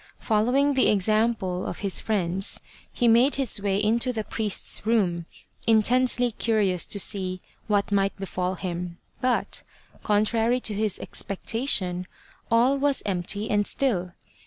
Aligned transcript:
Following 0.17 0.73
the 0.73 0.87
example 0.87 1.63
of 1.67 1.81
his 1.85 1.99
friends, 1.99 2.59
he 2.91 3.07
made 3.07 3.35
his 3.35 3.61
way 3.61 3.77
into 3.77 4.11
the 4.11 4.23
priest's 4.23 4.83
room, 4.83 5.27
intensely 5.67 6.31
curious 6.31 6.85
to 6.87 6.99
see 6.99 7.39
what 7.67 7.91
might 7.91 8.17
befall 8.17 8.55
him, 8.55 8.97
but, 9.21 9.61
contrary 10.01 10.59
to 10.61 10.73
his 10.73 10.97
expectation, 10.97 12.07
all 12.49 12.79
was 12.79 13.03
empty 13.05 13.47
and 13.47 13.67
still. 13.67 14.13